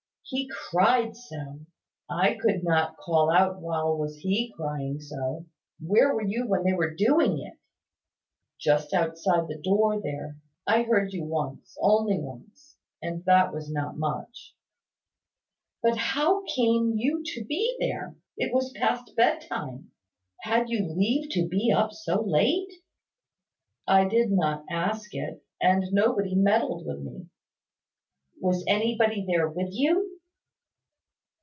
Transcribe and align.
He 0.23 0.47
cried 0.47 1.17
so! 1.17 1.59
I 2.09 2.37
could 2.39 2.63
not 2.63 2.95
call 2.95 3.29
out 3.29 3.59
while 3.59 3.97
was 3.97 4.15
he 4.19 4.53
crying 4.55 5.01
so. 5.01 5.45
Where 5.85 6.15
were 6.15 6.23
you 6.23 6.47
when 6.47 6.63
they 6.63 6.71
were 6.71 6.95
doing 6.95 7.37
it?" 7.39 7.55
"Just 8.57 8.93
outside 8.93 9.49
the 9.49 9.57
door 9.61 9.99
there. 10.01 10.37
I 10.65 10.83
heard 10.83 11.11
you 11.11 11.25
once 11.25 11.77
only 11.81 12.17
once; 12.17 12.77
and 13.01 13.25
that 13.25 13.51
was 13.53 13.69
not 13.69 13.97
much." 13.97 14.55
"But 15.83 15.97
how 15.97 16.43
came 16.45 16.93
you 16.95 17.23
to 17.35 17.43
be 17.43 17.75
there? 17.81 18.15
It 18.37 18.53
was 18.53 18.71
past 18.71 19.13
bedtime. 19.17 19.91
Had 20.43 20.69
you 20.69 20.87
leave 20.95 21.29
to 21.31 21.45
be 21.49 21.73
up 21.73 21.91
so 21.91 22.21
late?" 22.21 22.71
"I 23.85 24.07
did 24.07 24.31
not 24.31 24.63
ask 24.69 25.13
it; 25.13 25.43
and 25.61 25.83
nobody 25.91 26.35
meddled 26.35 26.85
with 26.85 26.99
me." 27.01 27.27
"Was 28.39 28.63
anybody 28.65 29.25
there 29.27 29.49
with 29.49 29.67
you?" 29.71 30.07